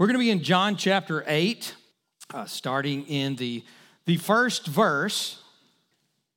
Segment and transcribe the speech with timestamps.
[0.00, 1.74] We're going to be in John chapter 8,
[2.32, 3.62] uh, starting in the,
[4.06, 5.42] the first verse.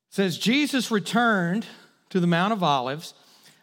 [0.09, 1.65] It says, Jesus returned
[2.09, 3.13] to the Mount of Olives,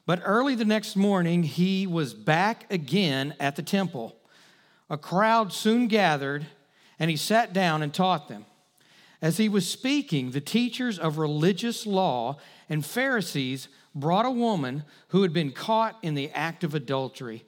[0.07, 4.17] but early the next morning he was back again at the temple.
[4.89, 6.47] A crowd soon gathered,
[6.99, 8.47] and he sat down and taught them.
[9.21, 12.39] As he was speaking, the teachers of religious law
[12.71, 17.45] and Pharisees brought a woman who had been caught in the act of adultery.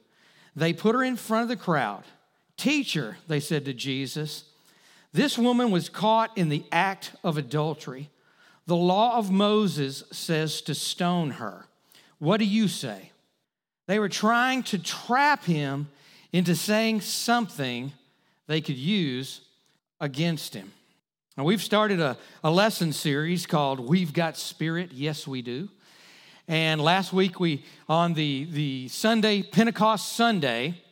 [0.55, 2.03] They put her in front of the crowd.
[2.57, 4.45] Teacher, they said to Jesus,
[5.11, 8.09] this woman was caught in the act of adultery.
[8.65, 11.65] The law of Moses says to stone her.
[12.19, 13.11] What do you say?
[13.87, 15.89] They were trying to trap him
[16.31, 17.91] into saying something
[18.47, 19.41] they could use
[19.99, 20.71] against him.
[21.37, 24.91] Now, we've started a, a lesson series called We've Got Spirit.
[24.93, 25.69] Yes, we do.
[26.47, 30.82] And last week, we, on the, the Sunday, Pentecost Sunday,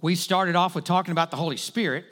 [0.00, 2.04] we started off with talking about the Holy Spirit.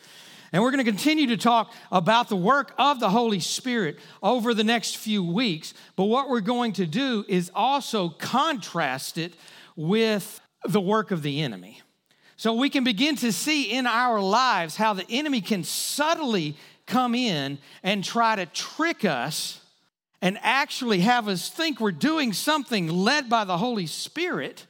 [0.52, 4.54] And we're going to continue to talk about the work of the Holy Spirit over
[4.54, 5.74] the next few weeks.
[5.94, 9.34] But what we're going to do is also contrast it
[9.76, 11.82] with the work of the enemy.
[12.36, 17.14] So we can begin to see in our lives how the enemy can subtly come
[17.14, 19.60] in and try to trick us
[20.22, 24.66] and actually have us think we're doing something led by the Holy Spirit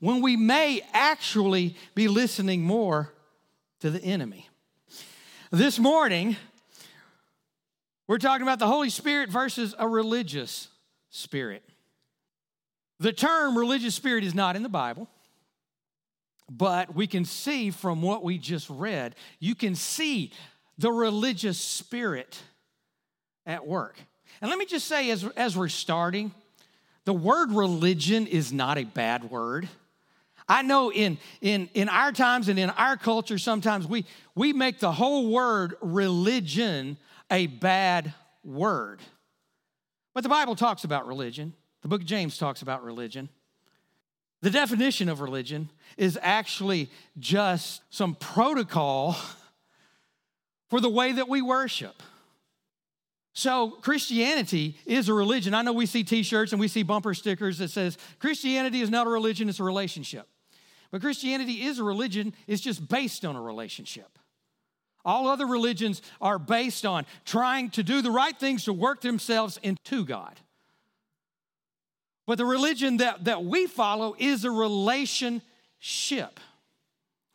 [0.00, 3.12] when we may actually be listening more
[3.80, 4.48] to the enemy.
[5.50, 6.36] This morning,
[8.06, 10.68] we're talking about the Holy Spirit versus a religious
[11.10, 11.62] spirit.
[12.98, 15.08] The term religious spirit is not in the Bible,
[16.50, 20.32] but we can see from what we just read, you can see
[20.76, 22.42] the religious spirit
[23.46, 23.96] at work.
[24.40, 26.32] And let me just say, as, as we're starting,
[27.04, 29.68] the word religion is not a bad word.
[30.50, 34.80] I know in, in, in our times and in our culture, sometimes we, we make
[34.80, 36.96] the whole word religion
[37.30, 38.12] a bad
[38.42, 39.00] word.
[40.12, 43.28] But the Bible talks about religion, the book of James talks about religion.
[44.42, 49.14] The definition of religion is actually just some protocol
[50.68, 52.02] for the way that we worship.
[53.34, 55.54] So Christianity is a religion.
[55.54, 59.06] I know we see t-shirts and we see bumper stickers that says Christianity is not
[59.06, 60.26] a religion, it's a relationship.
[60.90, 64.18] But Christianity is a religion, it's just based on a relationship.
[65.04, 69.58] All other religions are based on trying to do the right things to work themselves
[69.62, 70.38] into God.
[72.26, 75.42] But the religion that, that we follow is a relationship.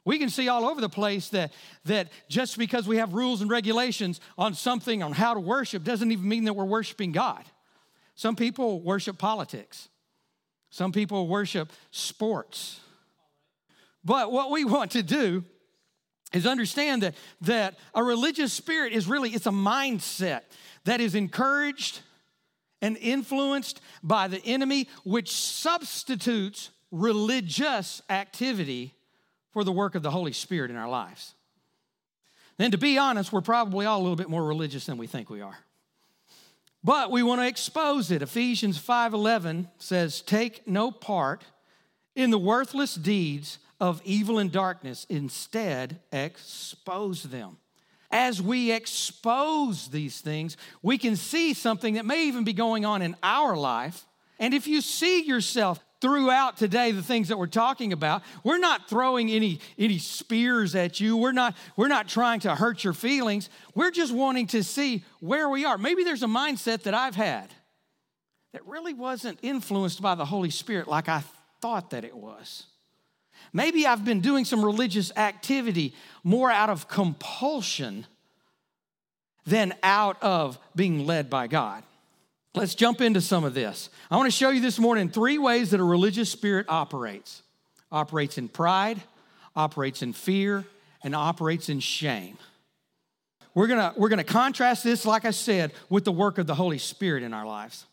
[0.06, 1.52] We can see all over the place that,
[1.86, 6.12] that just because we have rules and regulations on something, on how to worship, doesn't
[6.12, 7.44] even mean that we're worshiping God.
[8.14, 9.90] Some people worship politics,
[10.70, 12.80] some people worship sports.
[14.06, 15.44] But what we want to do
[16.32, 20.42] is understand that, that a religious spirit is really it's a mindset
[20.86, 22.02] that is encouraged
[22.82, 28.94] and influenced by the enemy which substitutes religious activity
[29.52, 31.34] for the work of the Holy Spirit in our lives.
[32.58, 35.30] Then, to be honest, we're probably all a little bit more religious than we think
[35.30, 35.58] we are.
[36.84, 38.22] But we want to expose it.
[38.22, 41.44] Ephesians 5:11 says, "Take no part
[42.14, 47.58] in the worthless deeds of evil and darkness, instead expose them."
[48.12, 53.02] As we expose these things, we can see something that may even be going on
[53.02, 54.06] in our life.
[54.40, 58.88] And if you see yourself throughout today the things that we're talking about we're not
[58.88, 63.50] throwing any any spears at you we're not we're not trying to hurt your feelings
[63.74, 67.50] we're just wanting to see where we are maybe there's a mindset that i've had
[68.52, 71.24] that really wasn't influenced by the holy spirit like i
[71.62, 72.66] thought that it was
[73.54, 78.06] maybe i've been doing some religious activity more out of compulsion
[79.46, 81.84] than out of being led by god
[82.56, 83.90] Let's jump into some of this.
[84.10, 87.44] I want to show you this morning three ways that a religious spirit operates
[87.92, 89.02] operates in pride,
[89.56, 90.66] operates in fear,
[91.04, 92.38] and operates in shame.
[93.54, 96.78] We're gonna, we're gonna contrast this, like I said, with the work of the Holy
[96.78, 97.86] Spirit in our lives.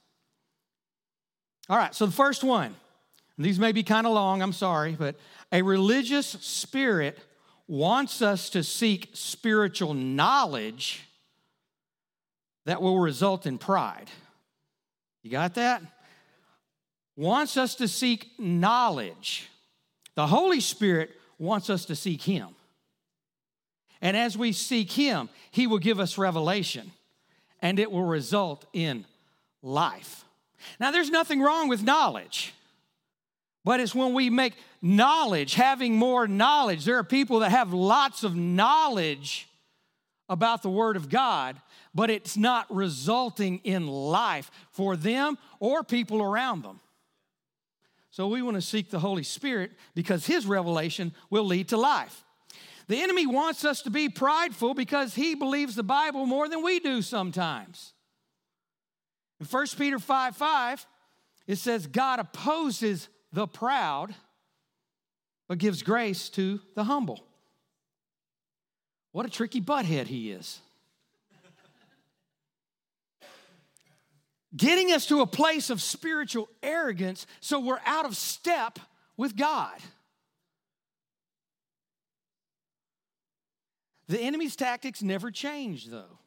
[1.68, 2.74] All right, so the first one,
[3.38, 5.16] these may be kind of long, I'm sorry, but
[5.50, 7.18] a religious spirit
[7.66, 11.08] wants us to seek spiritual knowledge
[12.66, 14.10] that will result in pride.
[15.22, 15.82] You got that?
[17.16, 19.48] Wants us to seek knowledge.
[20.14, 22.48] The Holy Spirit wants us to seek Him.
[24.00, 26.92] And as we seek Him, He will give us revelation
[27.60, 29.06] and it will result in
[29.62, 30.24] life.
[30.80, 32.52] Now, there's nothing wrong with knowledge.
[33.64, 36.84] But it's when we make knowledge, having more knowledge.
[36.84, 39.48] There are people that have lots of knowledge
[40.28, 41.60] about the Word of God,
[41.94, 46.80] but it's not resulting in life for them or people around them.
[48.10, 52.24] So we want to seek the Holy Spirit because His revelation will lead to life.
[52.88, 56.80] The enemy wants us to be prideful because he believes the Bible more than we
[56.80, 57.94] do sometimes.
[59.40, 60.86] In 1 Peter 5 5,
[61.46, 64.14] it says, God opposes the proud,
[65.48, 67.24] but gives grace to the humble.
[69.12, 70.60] What a tricky butthead he is.
[74.54, 78.78] Getting us to a place of spiritual arrogance so we're out of step
[79.16, 79.78] with God.
[84.08, 86.18] The enemy's tactics never change, though.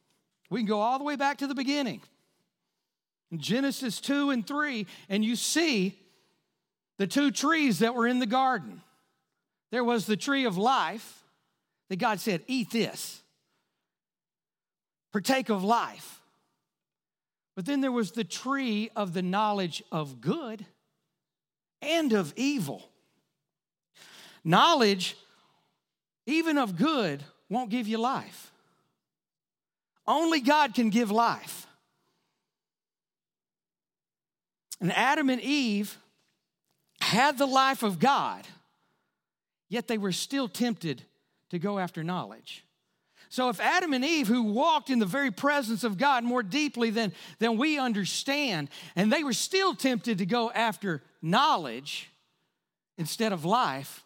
[0.49, 2.01] We can go all the way back to the beginning.
[3.31, 5.99] In Genesis 2 and 3, and you see
[6.97, 8.81] the two trees that were in the garden.
[9.71, 11.23] There was the tree of life
[11.89, 13.21] that God said, Eat this,
[15.11, 16.21] partake of life.
[17.55, 20.65] But then there was the tree of the knowledge of good
[21.81, 22.89] and of evil.
[24.43, 25.15] Knowledge,
[26.25, 28.51] even of good, won't give you life.
[30.05, 31.65] Only God can give life.
[34.81, 35.97] And Adam and Eve
[37.05, 38.47] had the life of God,
[39.69, 41.03] yet they were still tempted
[41.51, 42.65] to go after knowledge.
[43.29, 46.89] So, if Adam and Eve, who walked in the very presence of God more deeply
[46.89, 52.09] than, than we understand, and they were still tempted to go after knowledge
[52.97, 54.03] instead of life,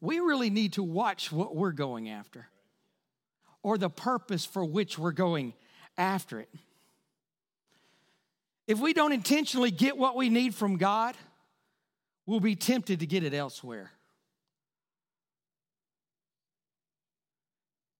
[0.00, 2.48] we really need to watch what we're going after
[3.62, 5.52] or the purpose for which we're going
[5.98, 6.48] after it.
[8.66, 11.16] If we don't intentionally get what we need from God,
[12.30, 13.90] we'll be tempted to get it elsewhere.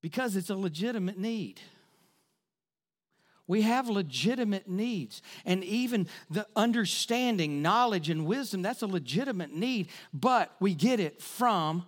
[0.03, 1.61] Because it's a legitimate need.
[3.49, 5.21] We have legitimate needs.
[5.45, 11.21] And even the understanding, knowledge, and wisdom, that's a legitimate need, but we get it
[11.21, 11.85] from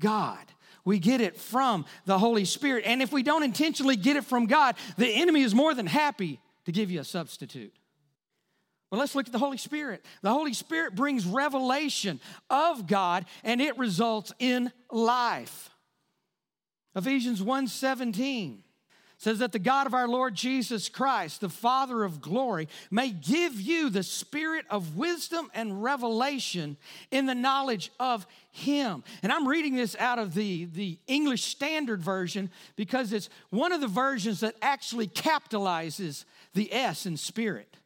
[0.00, 0.40] God.
[0.86, 2.84] We get it from the Holy Spirit.
[2.86, 6.40] And if we don't intentionally get it from God, the enemy is more than happy
[6.64, 7.74] to give you a substitute.
[8.94, 10.04] But let's look at the Holy Spirit.
[10.22, 15.68] The Holy Spirit brings revelation of God and it results in life.
[16.94, 18.62] Ephesians 1:17
[19.18, 23.60] says that the God of our Lord Jesus Christ, the Father of glory, may give
[23.60, 26.76] you the spirit of wisdom and revelation
[27.10, 29.02] in the knowledge of Him.
[29.24, 33.80] And I'm reading this out of the, the English Standard Version because it's one of
[33.80, 37.76] the versions that actually capitalizes the S in spirit.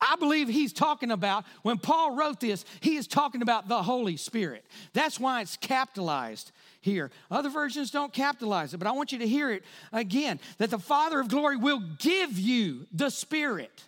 [0.00, 4.16] I believe he's talking about, when Paul wrote this, he is talking about the Holy
[4.16, 4.64] Spirit.
[4.92, 7.10] That's why it's capitalized here.
[7.30, 9.62] Other versions don't capitalize it, but I want you to hear it
[9.92, 13.84] again that the Father of glory will give you the Spirit.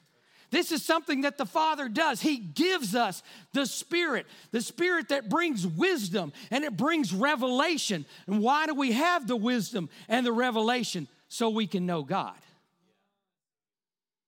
[0.50, 2.20] This is something that the Father does.
[2.20, 3.22] He gives us
[3.54, 8.04] the Spirit, the Spirit that brings wisdom and it brings revelation.
[8.26, 11.08] And why do we have the wisdom and the revelation?
[11.30, 12.36] So we can know God.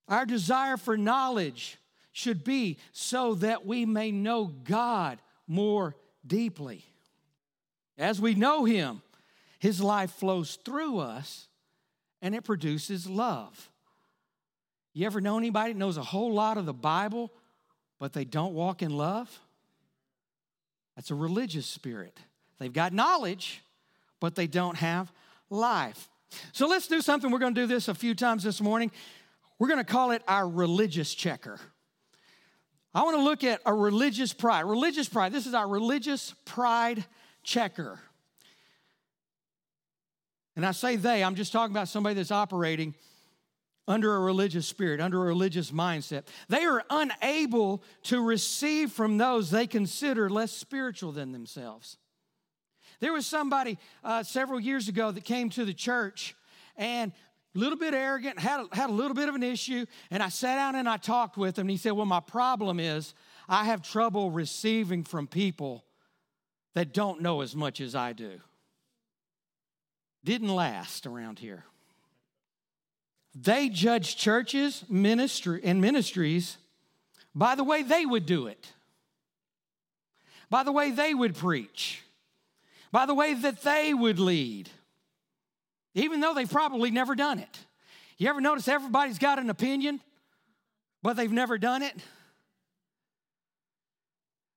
[0.09, 1.79] Our desire for knowledge
[2.13, 5.97] should be so that we may know God more
[6.27, 6.85] deeply.
[7.99, 9.03] As we know Him,
[9.59, 11.49] His life flows through us
[12.23, 13.71] and it produces love.
[14.93, 17.33] You ever know anybody that knows a whole lot of the Bible,
[17.99, 19.41] but they don't walk in love?
[20.95, 22.17] That's a religious spirit.
[22.59, 23.63] They've got knowledge,
[24.21, 25.13] but they don't have
[25.51, 26.09] life.
[26.53, 27.31] So let's do something.
[27.31, 28.91] We're going to do this a few times this morning.
[29.59, 31.61] We're going to call it our religious checker.
[32.95, 34.63] I want to look at a religious pride.
[34.63, 35.33] Religious pride.
[35.33, 37.05] This is our religious pride
[37.43, 37.99] checker.
[40.57, 42.95] And I say they, I'm just talking about somebody that's operating
[43.87, 46.25] under a religious spirit, under a religious mindset.
[46.49, 51.99] They are unable to receive from those they consider less spiritual than themselves.
[53.01, 56.35] There was somebody uh, several years ago that came to the church
[56.77, 57.13] and
[57.55, 60.29] a little bit arrogant, had a, had a little bit of an issue, and I
[60.29, 63.15] sat down and I talked with him, and he said, Well, my problem is
[63.49, 65.85] I have trouble receiving from people
[66.75, 68.41] that don't know as much as I do.
[70.25, 71.65] Didn't last around here.
[73.35, 76.57] They judge churches, ministry, and ministries
[77.35, 78.73] by the way they would do it,
[80.51, 82.03] by the way they would preach,
[82.93, 84.71] by the way that they would lead
[85.95, 87.59] even though they've probably never done it.
[88.19, 90.01] You ever notice everybody's got an opinion,
[91.03, 91.95] but they've never done it?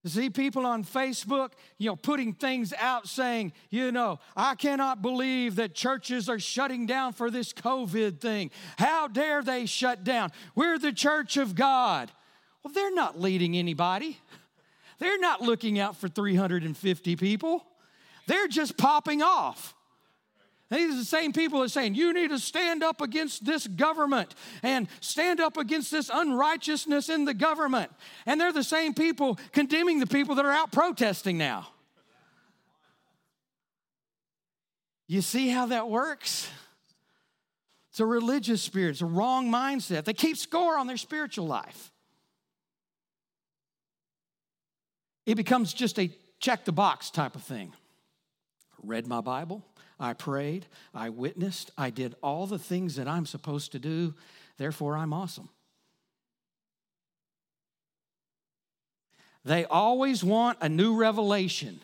[0.09, 5.55] see people on Facebook, you know, putting things out saying, you know, I cannot believe
[5.55, 8.51] that churches are shutting down for this COVID thing.
[8.77, 10.31] How dare they shut down?
[10.55, 12.11] We're the church of God.
[12.63, 14.17] Well, they're not leading anybody.
[14.99, 17.65] They're not looking out for 350 people.
[18.27, 19.73] They're just popping off.
[20.69, 23.65] These are the same people that are saying, you need to stand up against this
[23.67, 27.89] government and stand up against this unrighteousness in the government.
[28.25, 31.67] And they're the same people condemning the people that are out protesting now.
[35.07, 36.49] You see how that works?
[37.91, 40.03] It's a religious spirit, it's a wrong mindset.
[40.03, 41.91] They keep score on their spiritual life.
[45.25, 47.73] It becomes just a check the box type of thing.
[48.83, 49.65] Read my Bible,
[49.99, 54.13] I prayed, I witnessed, I did all the things that I'm supposed to do,
[54.57, 55.49] therefore I'm awesome.
[59.43, 61.79] They always want a new revelation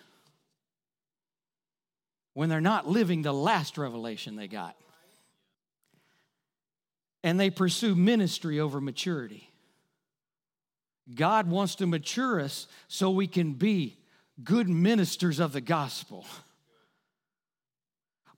[2.34, 4.76] when they're not living the last revelation they got.
[7.24, 9.50] And they pursue ministry over maturity.
[11.16, 13.98] God wants to mature us so we can be
[14.44, 16.26] good ministers of the gospel.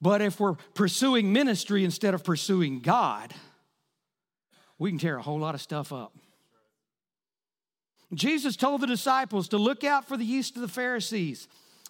[0.06, 3.34] But if we're pursuing ministry instead of pursuing God,
[4.78, 6.16] we can tear a whole lot of stuff up.
[8.14, 11.48] Jesus told the disciples to look out for the yeast of the Pharisees.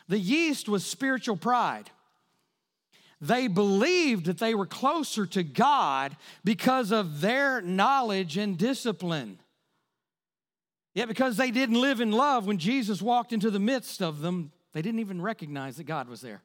[0.09, 1.91] The yeast was spiritual pride.
[3.21, 9.39] They believed that they were closer to God because of their knowledge and discipline.
[10.95, 14.53] Yet, because they didn't live in love, when Jesus walked into the midst of them,
[14.73, 16.41] they didn't even recognize that God was there.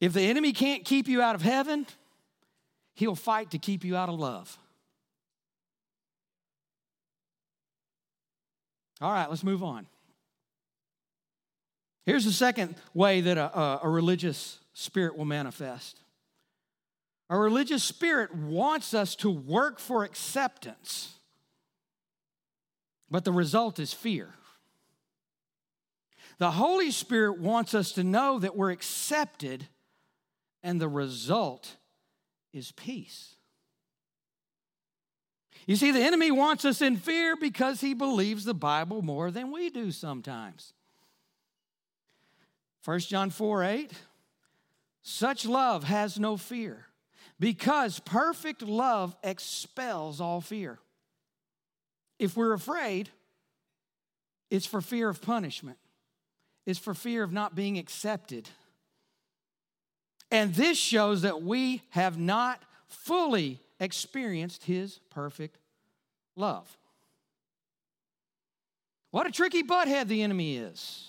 [0.00, 1.86] If the enemy can't keep you out of heaven,
[2.94, 4.58] he'll fight to keep you out of love.
[9.00, 9.86] All right, let's move on.
[12.06, 16.00] Here's the second way that a, a, religious spirit will manifest.
[17.30, 21.14] A religious spirit wants us to work for acceptance,
[23.10, 24.34] but the result is fear.
[26.38, 29.68] The Holy Spirit wants us to know that we're accepted
[30.64, 31.76] and the result
[32.52, 33.36] is peace.
[35.66, 39.52] You see, the enemy wants us in fear because he believes the Bible more than
[39.52, 40.72] we do sometimes.
[42.84, 43.92] 1 John 4 8,
[45.02, 46.86] such love has no fear
[47.38, 50.78] because perfect love expels all fear.
[52.18, 53.10] If we're afraid,
[54.50, 55.78] it's for fear of punishment,
[56.66, 58.48] it's for fear of not being accepted
[60.30, 65.58] and this shows that we have not fully experienced his perfect
[66.36, 66.76] love.
[69.10, 71.08] What a tricky butthead the enemy is.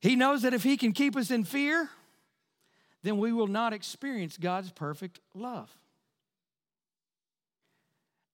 [0.00, 1.88] He knows that if he can keep us in fear,
[3.04, 5.70] then we will not experience God's perfect love.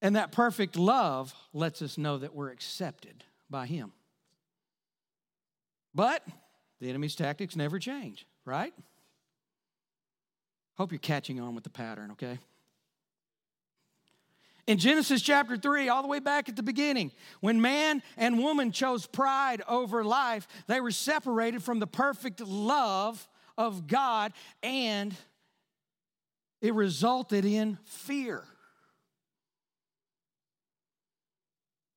[0.00, 3.92] And that perfect love lets us know that we're accepted by him.
[5.95, 6.23] But
[6.80, 8.73] the enemy's tactics never change right?
[10.76, 12.38] Hope you're catching on with the pattern, okay?
[14.66, 18.73] In Genesis chapter 3, all the way back at the beginning, when man and woman
[18.73, 24.32] chose pride over life, they were separated from the perfect love of God,
[24.62, 25.14] and
[26.61, 28.44] it resulted in fear.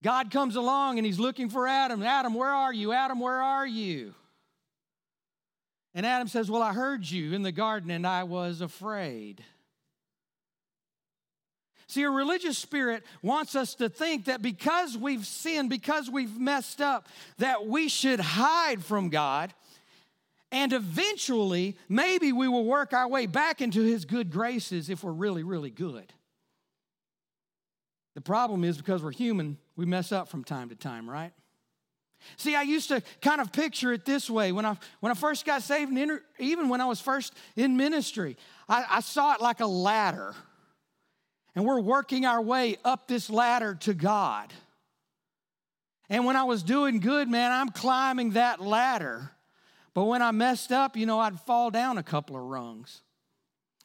[0.03, 2.01] God comes along and he's looking for Adam.
[2.01, 2.91] Adam, where are you?
[2.91, 4.15] Adam, where are you?
[5.93, 9.43] And Adam says, Well, I heard you in the garden and I was afraid.
[11.88, 16.79] See, a religious spirit wants us to think that because we've sinned, because we've messed
[16.79, 19.53] up, that we should hide from God.
[20.53, 25.12] And eventually, maybe we will work our way back into His good graces if we're
[25.12, 26.13] really, really good.
[28.15, 31.33] The problem is because we're human, we mess up from time to time, right?
[32.38, 35.46] See, I used to kind of picture it this way when I, when I first
[35.46, 38.38] got saved, and even when I was first in ministry,
[38.68, 40.36] I, I saw it like a ladder.
[41.56, 44.54] And we're working our way up this ladder to God.
[46.10, 49.32] And when I was doing good, man, I'm climbing that ladder.
[49.94, 53.01] But when I messed up, you know, I'd fall down a couple of rungs.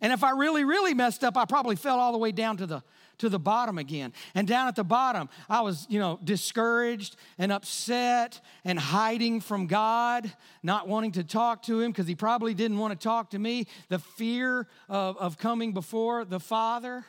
[0.00, 2.66] And if I really, really messed up, I probably fell all the way down to
[2.66, 2.82] the
[3.18, 4.12] to the bottom again.
[4.34, 9.66] And down at the bottom, I was, you know, discouraged and upset and hiding from
[9.66, 10.30] God,
[10.62, 13.66] not wanting to talk to Him because He probably didn't want to talk to me.
[13.88, 17.04] The fear of, of coming before the Father.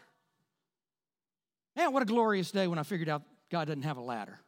[1.75, 3.21] Man, what a glorious day when I figured out
[3.51, 4.39] God doesn't have a ladder.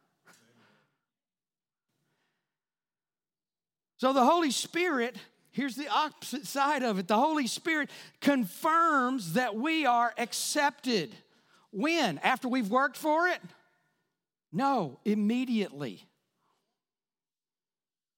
[4.00, 5.16] So the Holy Spirit,
[5.52, 7.90] here's the opposite side of it the Holy Spirit
[8.20, 11.14] confirms that we are accepted.
[11.72, 12.18] When?
[12.18, 13.40] After we've worked for it?
[14.52, 16.08] No, immediately.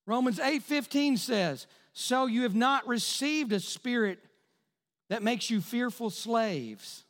[0.07, 4.19] Romans 8:15 says, "So you have not received a spirit
[5.13, 7.05] that makes you fearful slaves.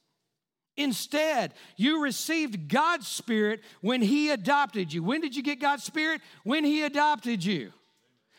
[0.76, 5.04] Instead, you received God's spirit when he adopted you.
[5.04, 6.20] When did you get God's spirit?
[6.42, 7.72] When he adopted you.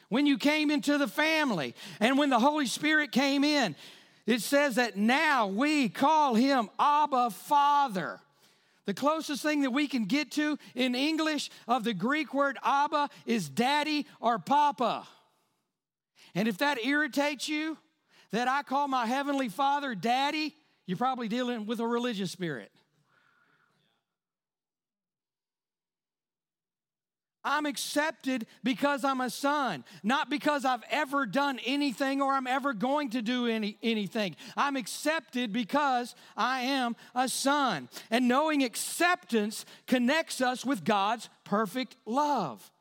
[0.10, 3.77] When you came into the family and when the Holy Spirit came in,
[4.25, 8.19] it says that now we call him Abba Father.
[8.85, 13.09] The closest thing that we can get to in English of the Greek word Abba
[13.25, 15.07] is daddy or papa.
[16.35, 17.77] And if that irritates you,
[18.31, 20.55] that I call my heavenly father daddy,
[20.87, 22.71] you're probably dealing with a religious spirit.
[27.43, 32.73] I'm accepted because I'm a son, not because I've ever done anything or I'm ever
[32.73, 34.35] going to do any, anything.
[34.55, 37.89] I'm accepted because I am a son.
[38.09, 42.71] And knowing acceptance connects us with God's perfect love,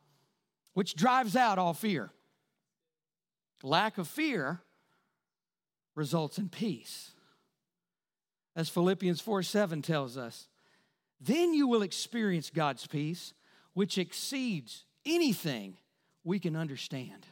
[0.75, 2.11] which drives out all fear.
[3.63, 4.61] Lack of fear
[5.95, 7.13] results in peace.
[8.55, 10.49] As Philippians 4 7 tells us,
[11.21, 13.33] then you will experience God's peace
[13.75, 15.77] which exceeds anything
[16.25, 17.27] we can understand.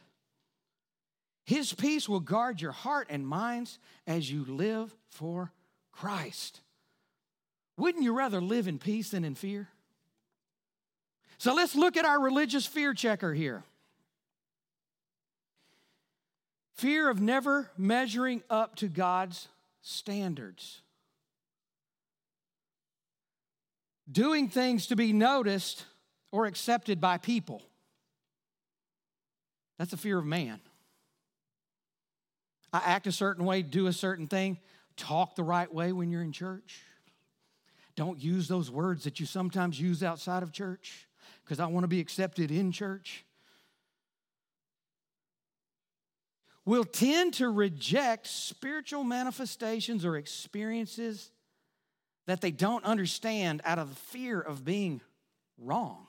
[1.45, 5.51] His peace will guard your heart and minds as you live for
[5.91, 6.61] Christ.
[7.77, 9.69] Wouldn't you rather live in peace than in fear?
[11.37, 13.63] So let's look at our religious fear checker here.
[16.75, 19.47] Fear of never measuring up to God's
[19.81, 20.81] standards.
[24.11, 25.85] Doing things to be noticed
[26.31, 27.61] or accepted by people.
[29.77, 30.59] That's a fear of man.
[32.73, 34.59] I act a certain way, do a certain thing,
[34.95, 36.81] talk the right way when you're in church.
[37.95, 41.07] Don't use those words that you sometimes use outside of church
[41.43, 43.25] because I want to be accepted in church.
[46.63, 51.31] We'll tend to reject spiritual manifestations or experiences
[52.27, 55.01] that they don't understand out of the fear of being
[55.57, 56.07] wrong.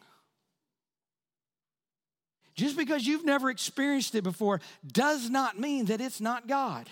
[2.54, 6.88] Just because you've never experienced it before does not mean that it's not God.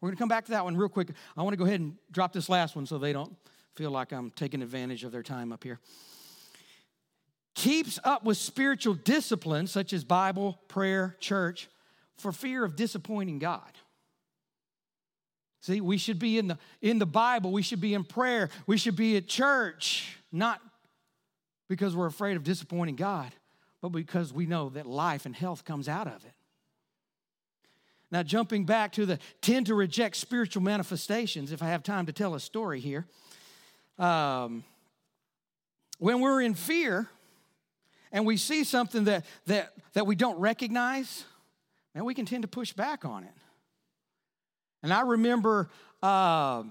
[0.00, 1.08] We're going to come back to that one real quick.
[1.36, 3.34] I want to go ahead and drop this last one so they don't
[3.74, 5.78] feel like I'm taking advantage of their time up here.
[7.54, 11.68] Keeps up with spiritual disciplines such as Bible, prayer, church,
[12.18, 13.62] for fear of disappointing God.
[15.60, 18.76] See, we should be in the in the Bible, we should be in prayer, we
[18.76, 20.60] should be at church, not
[21.68, 23.32] because we're afraid of disappointing God,
[23.90, 26.32] but because we know that life and health comes out of it.
[28.10, 32.12] Now, jumping back to the tend to reject spiritual manifestations, if I have time to
[32.12, 33.04] tell a story here.
[33.98, 34.64] Um,
[35.98, 37.08] when we're in fear
[38.12, 41.24] and we see something that, that, that we don't recognize,
[41.94, 43.34] man, we can tend to push back on it.
[44.82, 45.68] And I remember
[46.02, 46.62] uh,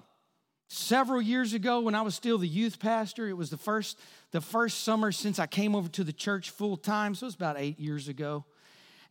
[0.67, 3.99] several years ago when I was still the youth pastor, it was the first
[4.35, 7.35] the first summer since I came over to the church full time, so it was
[7.35, 8.43] about eight years ago.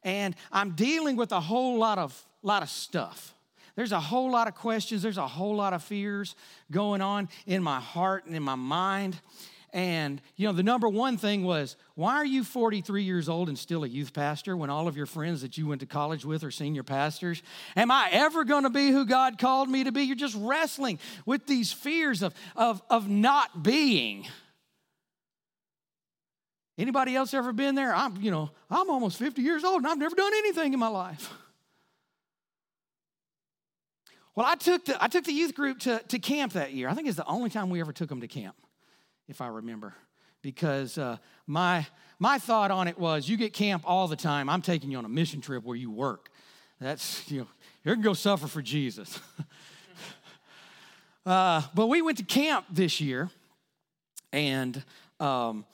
[0.03, 3.35] And I'm dealing with a whole lot of, lot of stuff.
[3.75, 6.37] There's a whole lot of questions, there's a whole lot of fears
[6.71, 9.19] going on in my heart and in my mind.
[9.73, 13.59] And, you know, the number one thing was, why are you 43 years old and
[13.59, 16.45] still a youth pastor when all of your friends that you went to college with
[16.45, 17.43] are senior pastors?
[17.77, 20.03] Am I ever going to be who God called me to be?
[20.03, 24.27] You're just wrestling with these fears of, of, of not being.
[26.77, 27.95] Anybody else ever been there?
[27.95, 30.89] I'm, you know, I'm almost 50 years old and I've never done anything in my
[30.89, 31.33] life.
[34.37, 36.89] Well, I took the, I took the youth group to, to camp that year.
[36.89, 38.57] I think it's the only time we ever took them to camp,
[39.29, 39.95] if I remember.
[40.43, 41.87] Because uh, my,
[42.19, 44.49] my thought on it was you get camp all the time.
[44.49, 46.31] I'm taking you on a mission trip where you work.
[46.81, 47.47] That's, you know,
[47.85, 49.21] you're going to go suffer for Jesus.
[51.27, 53.31] uh, but we went to camp this year,
[54.33, 54.83] and
[55.21, 55.65] um,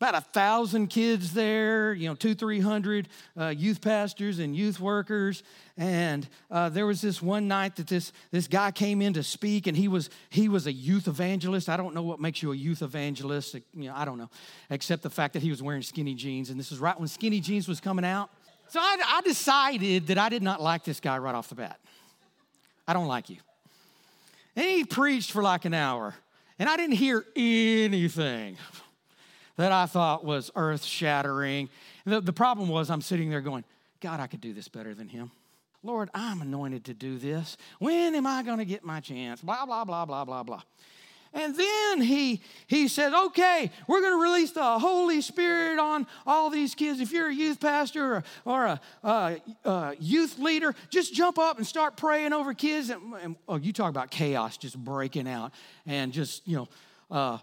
[0.00, 4.78] about a thousand kids there, you know, two, three hundred uh, youth pastors and youth
[4.78, 5.42] workers.
[5.76, 9.66] And uh, there was this one night that this, this guy came in to speak,
[9.66, 11.68] and he was, he was a youth evangelist.
[11.68, 14.30] I don't know what makes you a youth evangelist, you know, I don't know,
[14.70, 16.50] except the fact that he was wearing skinny jeans.
[16.50, 18.30] And this was right when skinny jeans was coming out.
[18.68, 21.80] So I, I decided that I did not like this guy right off the bat.
[22.86, 23.38] I don't like you.
[24.54, 26.14] And he preached for like an hour,
[26.58, 28.56] and I didn't hear anything.
[29.58, 31.68] that I thought was earth shattering.
[32.06, 33.64] The, the problem was, I'm sitting there going,
[34.00, 35.32] God, I could do this better than him.
[35.82, 37.56] Lord, I'm anointed to do this.
[37.80, 39.42] When am I going to get my chance?
[39.42, 40.62] Blah, blah, blah, blah, blah, blah.
[41.34, 46.50] And then he, he said, okay, we're going to release the Holy Spirit on all
[46.50, 47.00] these kids.
[47.00, 51.58] If you're a youth pastor or, or a, a, a, youth leader, just jump up
[51.58, 52.90] and start praying over kids.
[52.90, 55.52] And, and, oh, you talk about chaos just breaking out
[55.84, 56.68] and just, you know,
[57.10, 57.38] uh,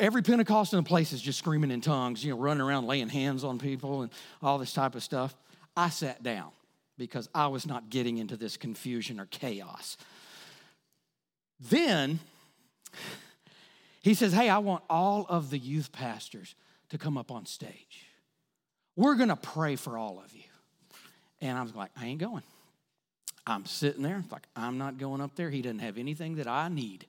[0.00, 3.08] every Pentecost in the place is just screaming in tongues, you know, running around laying
[3.08, 4.10] hands on people and
[4.42, 5.36] all this type of stuff.
[5.76, 6.50] I sat down
[6.98, 9.96] because I was not getting into this confusion or chaos.
[11.60, 12.18] Then
[14.02, 16.54] he says, Hey, I want all of the youth pastors
[16.88, 18.06] to come up on stage.
[18.96, 20.42] We're going to pray for all of you.
[21.40, 22.42] And I was like, I ain't going.
[23.46, 25.48] I'm sitting there, like, I'm not going up there.
[25.48, 27.06] He doesn't have anything that I need.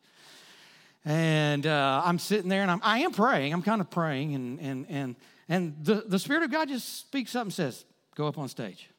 [1.03, 3.53] And uh, I'm sitting there and I'm, I am praying.
[3.53, 4.35] I'm kind of praying.
[4.35, 5.15] And, and, and,
[5.49, 7.85] and the, the Spirit of God just speaks up and says,
[8.15, 8.89] Go up on stage.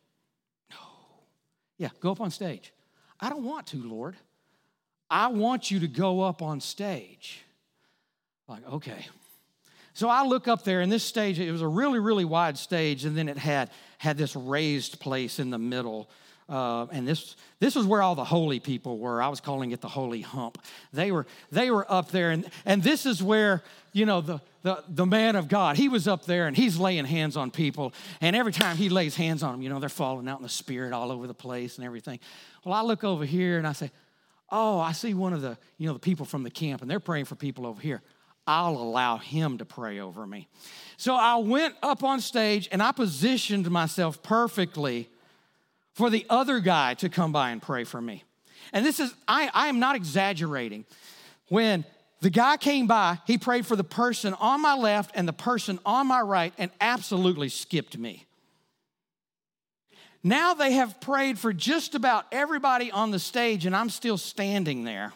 [0.71, 0.77] No.
[1.79, 2.73] Yeah, go up on stage.
[3.21, 4.17] I don't want to, Lord.
[5.11, 7.43] I want you to go up on stage.
[8.49, 9.07] Like, okay.
[9.95, 13.05] So I look up there, and this stage, it was a really, really wide stage,
[13.05, 16.09] and then it had had this raised place in the middle.
[16.49, 19.23] Uh, and this this was where all the holy people were.
[19.23, 20.59] I was calling it the holy hump.
[20.93, 24.83] They were they were up there, and and this is where you know the the
[24.89, 25.77] the man of God.
[25.77, 27.93] He was up there, and he's laying hands on people.
[28.21, 30.49] And every time he lays hands on them, you know they're falling out in the
[30.49, 32.21] spirit all over the place and everything.
[32.65, 33.91] Well, I look over here and I say,
[34.53, 37.01] oh, I see one of the, you know, the people from the camp and they're
[37.01, 38.03] praying for people over here.
[38.47, 40.49] I'll allow him to pray over me.
[40.97, 45.09] So I went up on stage and I positioned myself perfectly
[45.95, 48.25] for the other guy to come by and pray for me.
[48.73, 50.85] And this is, I, I am not exaggerating.
[51.49, 51.85] When
[52.21, 55.79] the guy came by, he prayed for the person on my left and the person
[55.85, 58.27] on my right and absolutely skipped me.
[60.23, 64.85] Now they have prayed for just about everybody on the stage, and I'm still standing
[64.85, 65.13] there.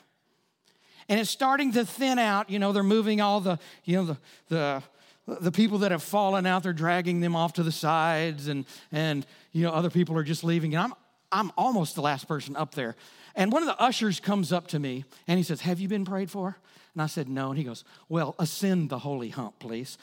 [1.09, 2.51] And it's starting to thin out.
[2.51, 4.83] You know, they're moving all the, you know, the, the,
[5.27, 9.27] the people that have fallen out, they're dragging them off to the sides, and, and
[9.53, 10.75] you know, other people are just leaving.
[10.75, 10.95] And I'm,
[11.33, 12.95] I'm almost the last person up there.
[13.35, 16.05] And one of the ushers comes up to me and he says, Have you been
[16.05, 16.57] prayed for?
[16.95, 17.51] And I said, No.
[17.51, 19.99] And he goes, Well, ascend the holy hump, please.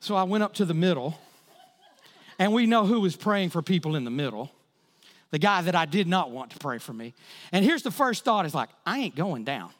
[0.00, 1.20] So I went up to the middle
[2.38, 4.50] and we know who was praying for people in the middle
[5.30, 7.14] the guy that I did not want to pray for me.
[7.52, 9.70] And here's the first thought is like, I ain't going down.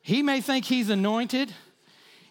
[0.00, 1.52] He may think he's anointed.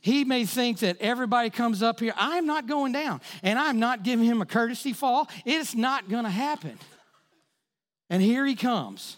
[0.01, 2.13] He may think that everybody comes up here.
[2.17, 3.21] I'm not going down.
[3.43, 5.29] And I'm not giving him a courtesy fall.
[5.45, 6.77] It's not going to happen.
[8.09, 9.17] And here he comes.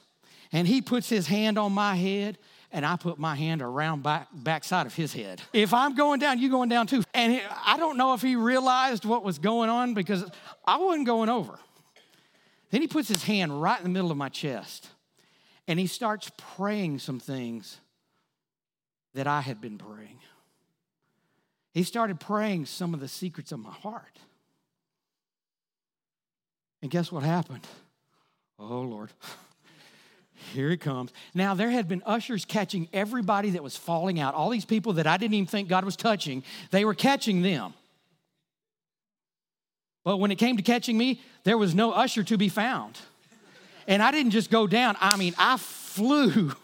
[0.51, 2.37] And he puts his hand on my head
[2.71, 5.41] and I put my hand around back backside of his head.
[5.53, 7.03] If I'm going down, you going down too.
[7.13, 10.25] And I don't know if he realized what was going on because
[10.65, 11.57] I wasn't going over.
[12.71, 14.89] Then he puts his hand right in the middle of my chest
[15.67, 17.79] and he starts praying some things
[19.13, 20.19] that I had been praying.
[21.73, 24.19] He started praying some of the secrets of my heart.
[26.81, 27.65] And guess what happened?
[28.59, 29.09] Oh, Lord.
[30.53, 31.11] Here he comes.
[31.33, 34.35] Now, there had been ushers catching everybody that was falling out.
[34.35, 37.73] All these people that I didn't even think God was touching, they were catching them.
[40.03, 42.99] But when it came to catching me, there was no usher to be found.
[43.87, 46.53] And I didn't just go down, I mean, I flew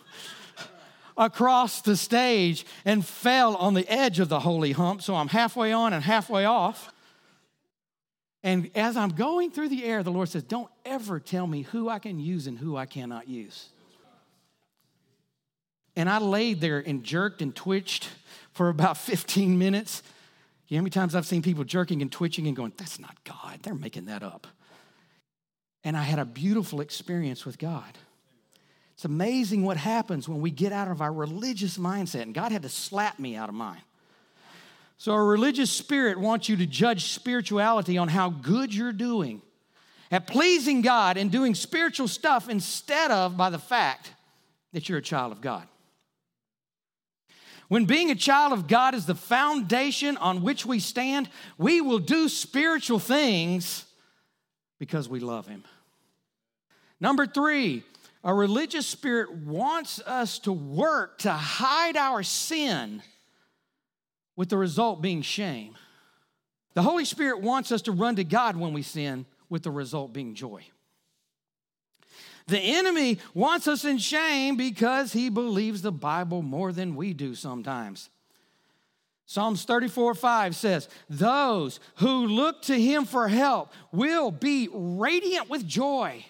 [1.20, 5.04] across the stage and fell on the edge of the holy hump.
[5.04, 6.92] So I'm halfway on and halfway off.
[8.42, 11.90] And as I'm going through the air, the Lord says, Don't ever tell me who
[11.90, 13.68] I can use and who I cannot use.
[15.96, 18.10] And I laid there and jerked and twitched
[18.54, 20.02] for about 15 minutes.
[20.70, 23.22] You know how many times I've seen people jerking and twitching and going, That's not
[23.26, 23.60] God.
[23.62, 24.48] They're making that up.
[25.84, 27.98] And I had a beautiful experience with God.
[29.00, 32.24] It's amazing what happens when we get out of our religious mindset.
[32.24, 33.80] And God had to slap me out of mine.
[34.98, 39.42] So, a religious spirit wants you to judge spirituality on how good you're doing
[40.12, 44.12] at pleasing God and doing spiritual stuff instead of by the fact
[44.74, 45.66] that you're a child of God.
[47.70, 52.00] When being a child of God is the foundation on which we stand, we will
[52.00, 53.86] do spiritual things
[54.78, 55.64] because we love Him.
[57.00, 57.86] Number three,
[58.24, 63.02] a religious spirit wants us to work to hide our sin
[64.36, 65.76] with the result being shame.
[66.74, 70.14] The Holy Spirit wants us to run to God when we sin, with the result
[70.14, 70.64] being joy.
[72.48, 77.36] The enemy wants us in shame because he believes the Bible more than we do
[77.36, 78.10] sometimes.
[79.26, 85.68] Psalms 34 5 says, Those who look to him for help will be radiant with
[85.68, 86.26] joy.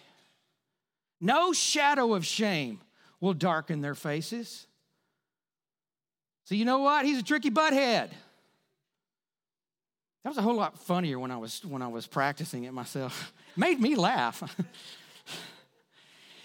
[1.21, 2.79] No shadow of shame
[3.19, 4.67] will darken their faces.
[6.45, 7.05] So, you know what?
[7.05, 8.09] He's a tricky butthead.
[10.23, 13.33] That was a whole lot funnier when I was, when I was practicing it myself.
[13.55, 14.43] Made me laugh.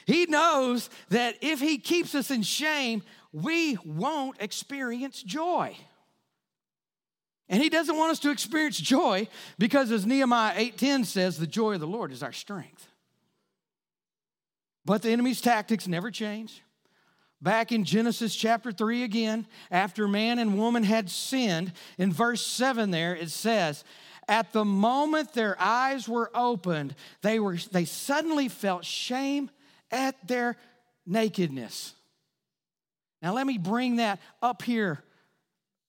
[0.06, 5.76] he knows that if he keeps us in shame, we won't experience joy.
[7.48, 11.74] And he doesn't want us to experience joy because as Nehemiah 8:10 says, the joy
[11.74, 12.88] of the Lord is our strength.
[14.84, 16.62] But the enemy's tactics never change.
[17.40, 22.90] Back in Genesis chapter 3 again, after man and woman had sinned, in verse 7
[22.90, 23.84] there it says,
[24.28, 29.50] at the moment their eyes were opened, they, were, they suddenly felt shame
[29.90, 30.56] at their
[31.06, 31.94] nakedness.
[33.20, 35.02] Now, let me bring that up here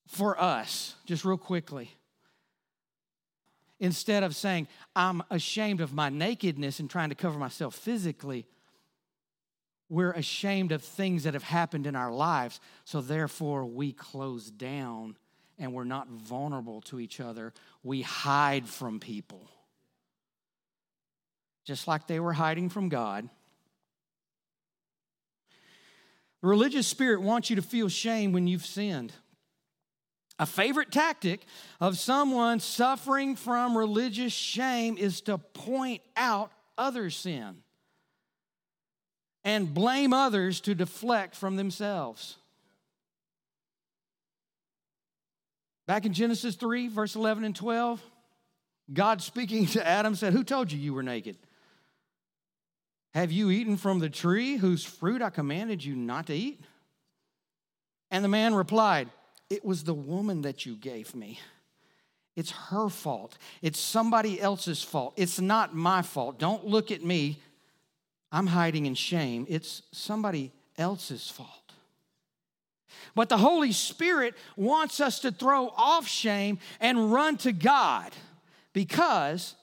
[0.06, 1.90] for us, just real quickly.
[3.78, 8.46] Instead of saying, I'm ashamed of my nakedness and trying to cover myself physically,
[9.88, 15.16] we're ashamed of things that have happened in our lives, so therefore we close down
[15.58, 17.52] and we're not vulnerable to each other.
[17.82, 19.48] We hide from people.
[21.64, 23.28] Just like they were hiding from God.
[26.42, 29.12] The religious spirit wants you to feel shame when you've sinned.
[30.38, 31.46] A favorite tactic
[31.80, 37.62] of someone suffering from religious shame is to point out other sin
[39.46, 42.36] and blame others to deflect from themselves.
[45.86, 48.02] Back in Genesis 3, verse 11 and 12,
[48.92, 51.36] God speaking to Adam said, Who told you you were naked?
[53.14, 56.60] Have you eaten from the tree whose fruit I commanded you not to eat?
[58.10, 59.08] And the man replied,
[59.48, 61.38] It was the woman that you gave me.
[62.34, 63.38] It's her fault.
[63.62, 65.14] It's somebody else's fault.
[65.16, 66.40] It's not my fault.
[66.40, 67.38] Don't look at me.
[68.32, 69.46] I'm hiding in shame.
[69.48, 71.50] It's somebody else's fault.
[73.14, 78.12] But the Holy Spirit wants us to throw off shame and run to God
[78.72, 79.54] because,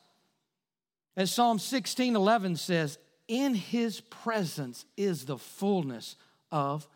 [1.15, 2.97] as Psalm 16 11 says,
[3.27, 6.15] in his presence is the fullness
[6.51, 6.87] of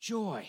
[0.00, 0.48] joy.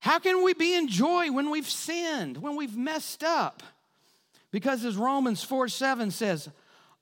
[0.00, 3.62] How can we be in joy when we've sinned, when we've messed up?
[4.50, 6.48] Because as Romans 4 7 says,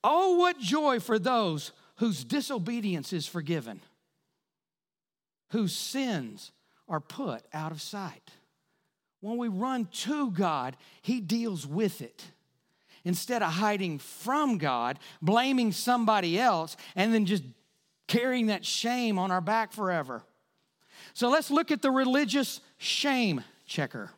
[0.05, 3.81] Oh, what joy for those whose disobedience is forgiven
[5.51, 6.53] whose sins
[6.89, 8.31] are put out of sight.
[9.21, 12.25] When we run to God, He deals with it.
[13.05, 17.45] Instead of hiding from God, blaming somebody else, and then just
[18.07, 20.23] carrying that shame on our back forever.
[21.15, 24.11] So let's look at the religious shame checker.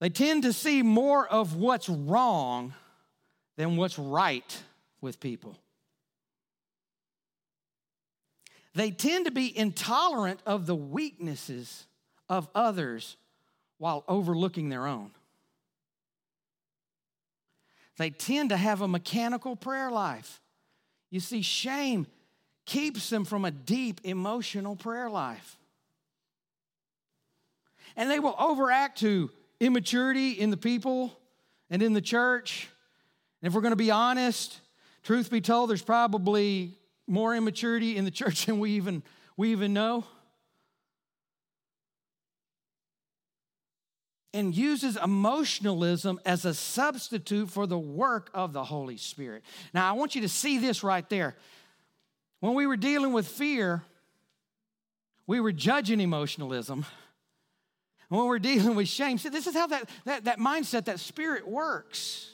[0.00, 2.72] They tend to see more of what's wrong
[3.56, 4.62] than what's right
[5.00, 5.56] with people.
[8.74, 11.86] They tend to be intolerant of the weaknesses
[12.28, 13.16] of others
[13.78, 15.10] while overlooking their own.
[17.98, 20.40] They tend to have a mechanical prayer life.
[21.10, 22.06] You see, shame
[22.64, 25.58] keeps them from a deep emotional prayer life.
[27.96, 31.16] And they will overact to immaturity in the people
[31.68, 32.68] and in the church.
[33.40, 34.60] And if we're going to be honest,
[35.02, 39.02] truth be told, there's probably more immaturity in the church than we even,
[39.36, 40.04] we even know.
[44.32, 49.42] And uses emotionalism as a substitute for the work of the Holy Spirit.
[49.74, 51.36] Now, I want you to see this right there.
[52.38, 53.82] When we were dealing with fear,
[55.26, 56.86] we were judging emotionalism.
[58.10, 61.46] When we're dealing with shame, see, this is how that, that, that mindset, that spirit
[61.46, 62.28] works.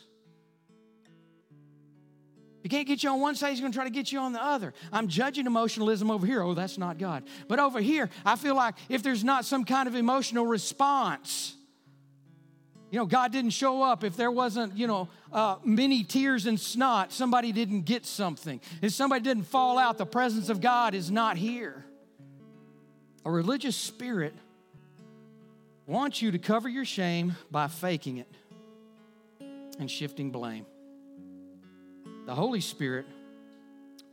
[2.63, 4.33] He can't get you on one side, he's going to try to get you on
[4.33, 4.73] the other.
[4.91, 6.43] I'm judging emotionalism over here.
[6.43, 7.25] Oh, that's not God.
[7.47, 11.55] But over here, I feel like if there's not some kind of emotional response,
[12.91, 14.03] you know, God didn't show up.
[14.03, 18.63] If there wasn't, you know, uh, many tears and snot, somebody didn't get something.
[18.81, 21.85] If somebody didn't fall out, the presence of God is not here.
[23.27, 24.33] A religious spirit
[25.87, 28.29] wants you to cover your shame by faking it
[29.79, 30.67] and shifting blame.
[32.27, 33.07] The Holy Spirit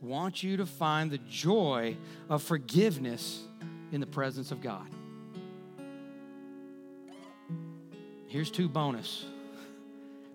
[0.00, 1.96] wants you to find the joy
[2.28, 3.42] of forgiveness
[3.90, 4.86] in the presence of God.
[8.28, 9.26] Here's two bonus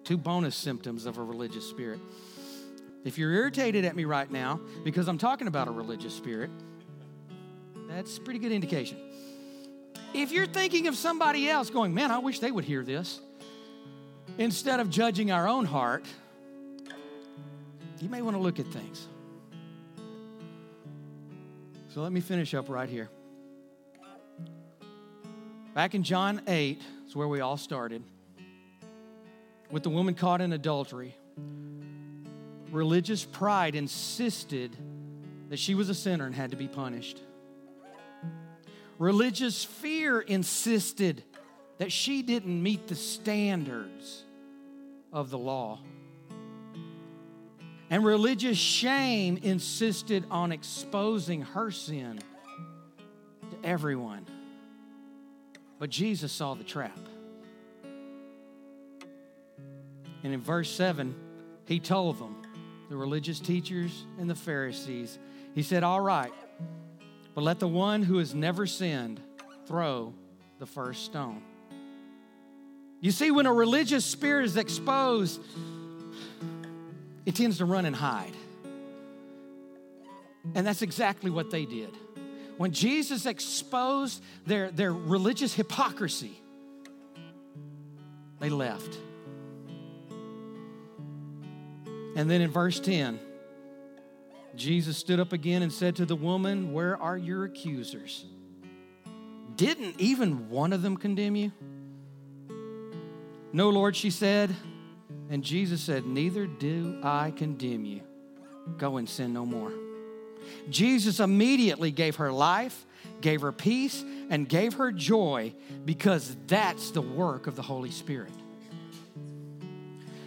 [0.06, 1.99] two bonus symptoms of a religious spirit.
[3.04, 6.49] If you're irritated at me right now because I'm talking about a religious spirit,
[7.88, 8.97] That's a pretty good indication.
[10.13, 13.19] If you're thinking of somebody else going, man, I wish they would hear this,
[14.38, 16.06] instead of judging our own heart,
[18.00, 19.08] you may want to look at things.
[21.93, 23.10] So let me finish up right here.
[25.74, 28.04] Back in John 8 is where we all started.
[29.69, 31.15] With the woman caught in adultery,
[32.72, 34.76] religious pride insisted
[35.50, 37.22] that she was a sinner and had to be punished.
[39.00, 41.24] Religious fear insisted
[41.78, 44.26] that she didn't meet the standards
[45.14, 45.80] of the law.
[47.90, 52.20] And religious shame insisted on exposing her sin
[53.50, 54.28] to everyone.
[55.80, 57.00] But Jesus saw the trap.
[60.24, 61.16] And in verse 7,
[61.66, 62.36] he told them,
[62.90, 65.18] the religious teachers and the Pharisees,
[65.56, 66.34] he said, All right,
[67.39, 69.21] but let the one who has never sinned
[69.65, 70.13] throw
[70.60, 71.41] the first stone.
[72.99, 75.39] You see, when a religious spirit is exposed,
[77.25, 78.34] it tends to run and hide.
[80.54, 81.95] And that's exactly what they did.
[82.58, 86.38] When Jesus exposed their, their religious hypocrisy,
[88.41, 88.97] they left.
[92.17, 93.17] And then in verse 10,
[94.60, 98.26] Jesus stood up again and said to the woman, Where are your accusers?
[99.56, 101.54] Didn't even one of them condemn you?
[103.54, 104.54] No, Lord, she said.
[105.30, 108.02] And Jesus said, Neither do I condemn you.
[108.78, 109.72] Go and sin no more.
[110.69, 112.86] Jesus immediately gave her life,
[113.22, 115.54] gave her peace, and gave her joy
[115.86, 118.34] because that's the work of the Holy Spirit.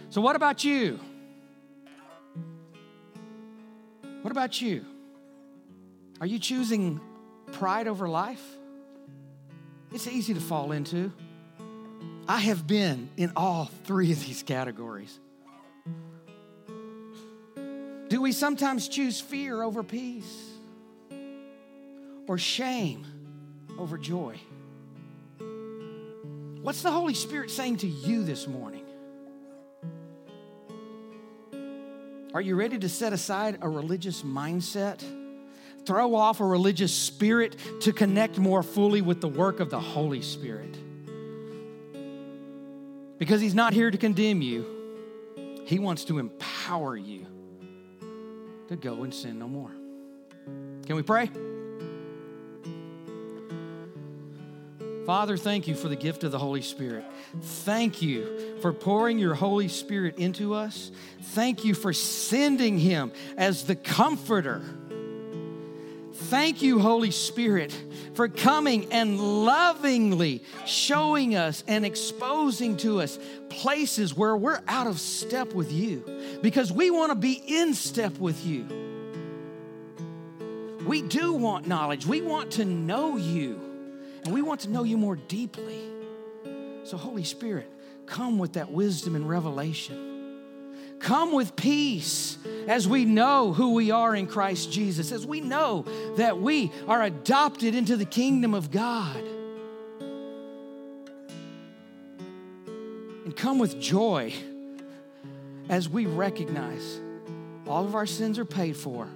[0.09, 0.99] So, what about you?
[4.23, 4.85] What about you?
[6.21, 7.01] Are you choosing
[7.51, 8.41] pride over life?
[9.91, 11.11] It's easy to fall into.
[12.25, 15.19] I have been in all three of these categories.
[18.07, 20.51] Do we sometimes choose fear over peace?
[22.25, 23.05] Or shame
[23.77, 24.39] over joy?
[26.61, 28.82] What's the Holy Spirit saying to you this morning?
[32.33, 35.03] Are you ready to set aside a religious mindset?
[35.85, 40.23] Throw off a religious spirit to connect more fully with the work of the Holy
[40.23, 40.75] Spirit.
[43.19, 44.65] Because He's not here to condemn you,
[45.65, 47.27] He wants to empower you
[48.69, 49.71] to go and sin no more.
[50.85, 51.29] Can we pray?
[55.05, 57.03] Father, thank you for the gift of the Holy Spirit.
[57.41, 60.91] Thank you for pouring your Holy Spirit into us.
[61.21, 64.61] Thank you for sending him as the comforter.
[66.13, 67.77] Thank you, Holy Spirit,
[68.13, 75.01] for coming and lovingly showing us and exposing to us places where we're out of
[75.01, 78.65] step with you because we want to be in step with you.
[80.87, 83.72] We do want knowledge, we want to know you.
[84.25, 85.81] And we want to know you more deeply.
[86.83, 87.69] So, Holy Spirit,
[88.05, 90.13] come with that wisdom and revelation.
[90.99, 95.85] Come with peace as we know who we are in Christ Jesus, as we know
[96.15, 99.21] that we are adopted into the kingdom of God.
[103.25, 104.33] And come with joy
[105.67, 107.01] as we recognize
[107.67, 109.09] all of our sins are paid for,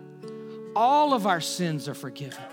[0.76, 2.44] all of our sins are forgiven.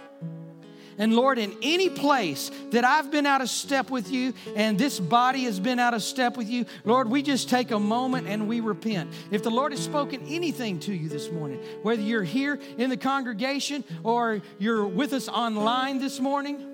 [0.98, 5.00] And Lord, in any place that I've been out of step with you and this
[5.00, 8.48] body has been out of step with you, Lord, we just take a moment and
[8.48, 9.12] we repent.
[9.30, 12.96] If the Lord has spoken anything to you this morning, whether you're here in the
[12.96, 16.70] congregation or you're with us online this morning,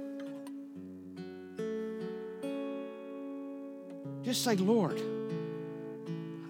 [4.22, 5.00] just say, Lord,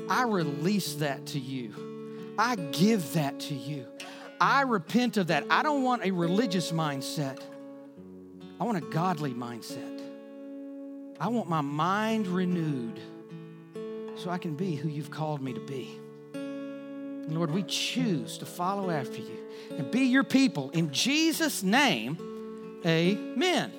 [0.09, 2.35] I release that to you.
[2.37, 3.87] I give that to you.
[4.40, 5.44] I repent of that.
[5.50, 7.38] I don't want a religious mindset.
[8.61, 10.00] I want a godly mindset.
[11.19, 13.00] I want my mind renewed
[14.17, 15.98] so I can be who you've called me to be.
[16.35, 19.38] And Lord, we choose to follow after you
[19.71, 20.71] and be your people.
[20.71, 22.19] In Jesus' name,
[22.85, 23.73] amen.